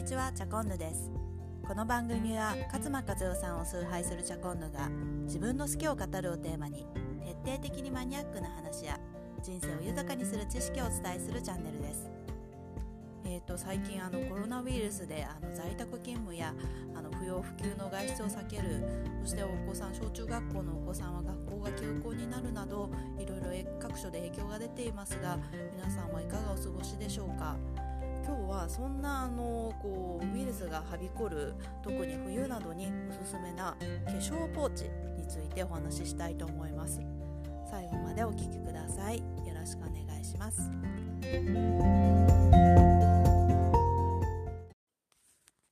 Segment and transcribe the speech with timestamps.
[0.00, 1.10] にちはチャコンヌです。
[1.62, 4.88] この番組は勝間和代さんを崇拝するチャコンヌが
[5.26, 6.86] 自分の好きを語るをテーマに
[7.44, 8.98] 徹底的にマニアックな話や
[9.42, 12.10] 人生を豊かにする知識をお伝えするチャンネルです。
[13.26, 16.54] えーと、最近あのコロナウイルスであの在宅勤務や
[16.96, 18.82] あの不要不急の外出を避ける
[19.22, 25.38] そしてお子さん小中学校のお子さんは学校が休校になるなどいろいろ各所で影響が出ていますが
[25.76, 27.89] 皆さんはいかがお過ごしでしょうか？
[28.30, 31.52] 今日はそんなあのこうウイルスがはびこる
[31.82, 34.84] 特に冬などにおすすめな化粧ポーチ
[35.16, 37.00] についてお話ししたいと思います。
[37.68, 39.18] 最後までお聴きください。
[39.18, 40.70] よろしくお願いします。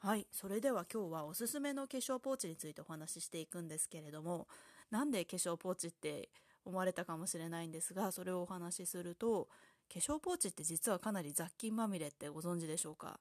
[0.00, 4.46] はいそれでは今日はおすすめの化粧ポーチについてお話ししていくんですけれども
[4.90, 6.28] なんで化粧ポーチって
[6.64, 9.48] 思われたかもしれないんですがそれをお話しすると
[9.92, 13.20] 化粧ポーチって実はかなり雑菌まみれってご存知でしょうか？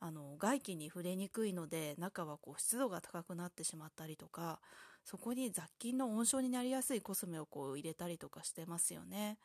[0.00, 4.60] あの外気に触れにくいので中はこう湿度が高くなってしまったりとか
[5.04, 9.38] そこに雑菌の温床になりやすいコスメをこう入れたりとかしてますよね。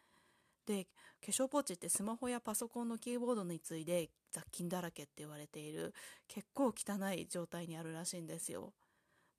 [0.65, 0.85] で
[1.25, 5.93] 化粧ポーチってスマホやパソコンのキーボードに次いで雑菌だらけって言われている
[6.27, 8.73] 結構汚い状態にあるらしいんですよ。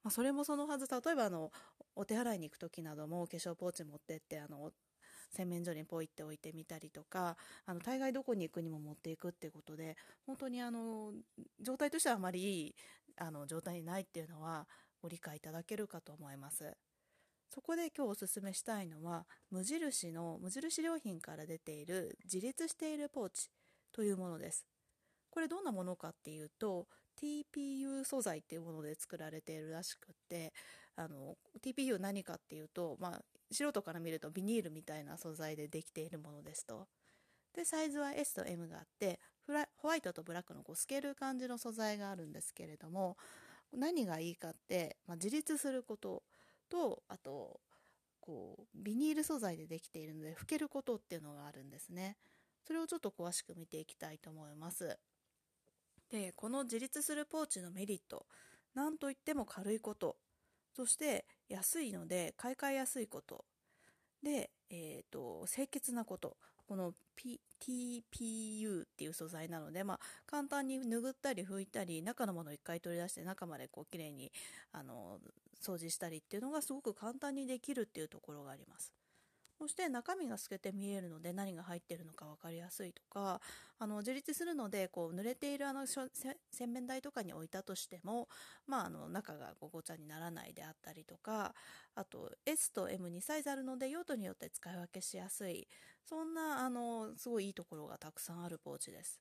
[0.02, 0.86] まあ、それもそのはず。
[0.86, 1.50] 例えばあの
[1.94, 4.70] お手洗いに行く時なども化粧ポーチ持ってってあの
[5.30, 7.36] 洗面所にポイって置いてみたりとか
[7.66, 11.12] あの大概どこに行くにも持っていくっていうことで本当にあの
[11.60, 12.74] 状態としてはあまりいい
[13.16, 14.66] あの状態にないっていうのは
[15.00, 16.76] ご理解いただけるかと思います。
[17.52, 23.50] そこで今日おすすめしたいのは無印の無印良品から出ている自立しているポーチ
[23.92, 24.66] というものです。
[25.30, 26.86] これどんなものかっていうと
[27.22, 30.52] TPU 素材っていうもので作られているらしくって
[30.96, 36.86] あの TPU 何かっていうと、まあ、素人から見るとビニールみたいな素材でできているものですと。
[37.54, 39.18] でサイズは S と M があって
[39.76, 43.16] ホワイトとブラックのこう透ける感じの素材があるんですけれども
[43.72, 46.22] 何がいいかって、まあ、自立すること
[46.68, 47.60] とあと
[48.20, 52.16] こうビニール素材でできているので拭けることっていうのがあるんですね
[52.62, 54.96] それをちょっと詳しく見ていきたいと思います
[56.10, 58.26] でこの自立するポーチのメリット
[58.74, 60.16] なんといっても軽いこと。
[60.72, 63.44] そして安いので買い替えやすいこと。
[64.22, 66.36] で、えーと、清潔なこと。
[66.68, 74.30] この、P、TPU っていう素材なので、まあ、簡単に拭ったり拭いたり中のものを一回取り出して中までこう綺麗に
[74.70, 75.18] あの
[75.60, 78.92] 掃除したりっていうのがすごく簡単にできるっていうところがあります。
[79.60, 83.42] そして中身が透けて見えるので何が入ってるのか分かりやすいとか
[83.78, 86.08] あの自立するのでこう濡れているあの洗
[86.72, 88.26] 面台とかに置いたとしても、
[88.66, 91.52] まあ、あの中がごごちゃにならないであったりとか
[91.94, 95.68] あと S と M2 サイズあるので用途によって使い分けしやすい
[96.08, 99.20] そんなあのすごいいいところがたくさんあるポーチです。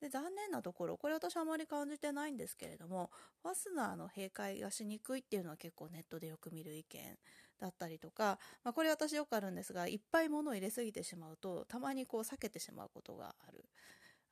[0.00, 3.10] で残念なところこれ私あまり感じてないんですけれども
[3.42, 7.18] ファスナーの閉会がしにくいっていうのは結構ネットでよく見る意見
[7.60, 13.64] だったりとか、まあ、これ私よくあるんですがいっぱい物を入れすぎてしまうとたまにこう避けてしまうことがある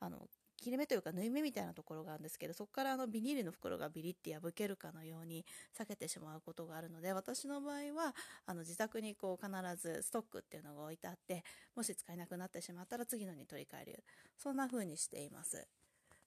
[0.01, 5.45] あの切れ目というか縫い目みたいなところがあるんですけどそこからあのビニールの袋がビリッて破けるかのように
[5.79, 11.45] 避けてしまうことがあるので私の場合はあの自宅にこう必ずストックっていうのが置いてあって
[11.77, 14.05] もし使えなくなってしまったら次のに取り替える
[14.37, 15.69] そんな風にしています。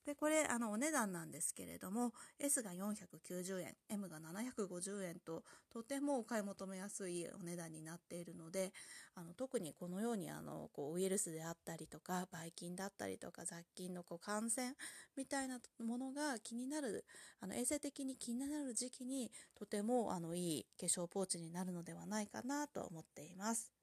[0.06, 8.74] で、これ、あの、お値段なんですけれども、S が490円、M が750円と、とてもお買い求めやすいお値段になっているので、
[9.14, 14.76] あの、特にこのように、あの、こう、ウイルスであったりとか、ばい菌だったりとか、雑菌のこう感染
[15.16, 17.06] みたいなものが気になる、
[17.40, 23.81] あの、衛生的に気になる時期に、とても、あの、いい化粧ポーチになるのではないかなと思っています。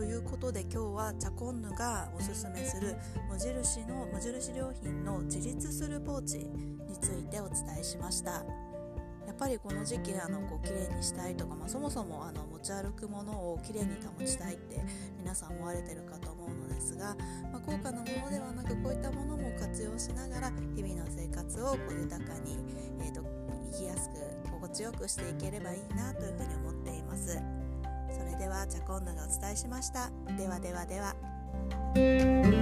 [0.00, 2.96] ということで今日はチャコンヌがおすすめする
[3.28, 8.30] 無印の無印良品の自立するポーチについてお伝えしました。
[8.30, 14.82] やっぱりこの時期あのこう綺麗にしたいとか、まあ、そもそもあの持ち歩くものをきれいに保ちたいって
[15.18, 17.14] 皆さん思われてるかと思うのですが、
[17.52, 22.56] まあ、高価なものではなくこういったものも活用しながら日々の生活をこう豊かに、
[23.00, 24.14] えーと生きやすく
[24.50, 26.49] 心地よくしていければいいなというふうに
[28.60, 30.10] はチャコンナがお伝えしました。
[30.36, 32.59] ではではでは。